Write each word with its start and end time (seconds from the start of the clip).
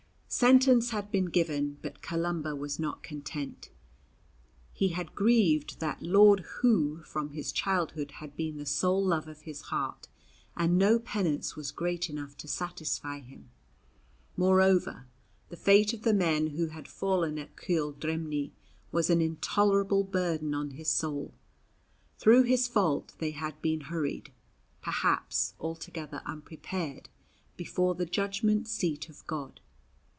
Sentence 0.33 0.91
had 0.91 1.11
been 1.11 1.25
given, 1.25 1.77
but 1.81 2.01
Columba 2.01 2.55
was 2.55 2.79
not 2.79 3.03
content. 3.03 3.69
He 4.71 4.87
had 4.87 5.13
grieved 5.13 5.81
that 5.81 6.01
Lord 6.01 6.39
Who 6.61 7.03
from 7.03 7.31
his 7.31 7.51
childhood 7.51 8.11
had 8.11 8.37
been 8.37 8.55
the 8.55 8.65
sole 8.65 9.03
love 9.03 9.27
of 9.27 9.41
his 9.41 9.63
heart, 9.63 10.07
and 10.55 10.77
no 10.77 10.99
penance 10.99 11.57
was 11.57 11.71
great 11.73 12.09
enough 12.09 12.37
to 12.37 12.47
satisfy 12.47 13.19
him. 13.19 13.49
Moreover 14.37 15.05
the 15.49 15.57
fate 15.57 15.91
of 15.91 16.03
the 16.03 16.13
men 16.13 16.51
who 16.55 16.67
had 16.67 16.87
fallen 16.87 17.37
at 17.37 17.57
Cuil 17.57 17.91
dreimhne 17.91 18.51
was 18.89 19.09
an 19.09 19.19
intolerable 19.19 20.05
burden 20.05 20.53
on 20.53 20.71
his 20.71 20.87
soul. 20.89 21.33
Through 22.17 22.43
his 22.43 22.69
fault 22.69 23.11
they 23.19 23.31
had 23.31 23.61
been 23.61 23.81
hurried 23.91 24.31
perhaps 24.81 25.55
altogether 25.59 26.21
unprepared 26.25 27.09
before 27.57 27.95
the 27.95 28.05
judgment 28.05 28.69
seat 28.69 29.09
of 29.09 29.27
God. 29.27 29.59